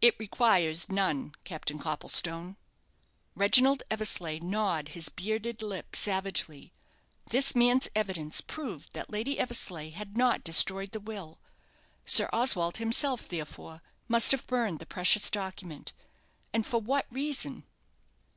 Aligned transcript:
"It 0.00 0.14
requires 0.20 0.88
none, 0.88 1.32
Captain 1.42 1.80
Copplestone." 1.80 2.56
Reginald 3.34 3.82
Eversleigh 3.90 4.38
gnawed 4.38 4.90
his 4.90 5.08
bearded 5.08 5.62
lip 5.62 5.96
savagely. 5.96 6.72
This 7.30 7.56
man's 7.56 7.88
evidence 7.92 8.40
proved 8.40 8.92
that 8.92 9.10
Lady 9.10 9.36
Eversleigh 9.36 9.90
had 9.90 10.16
not 10.16 10.44
destroyed 10.44 10.92
the 10.92 11.00
will. 11.00 11.40
Sir 12.06 12.30
Oswald 12.32 12.76
himself, 12.76 13.26
therefore, 13.28 13.82
must 14.06 14.30
have 14.30 14.46
burned 14.46 14.78
the 14.78 14.86
precious 14.86 15.28
document. 15.28 15.92
And 16.52 16.64
for 16.64 16.80
what 16.80 17.06
reason? 17.10 17.64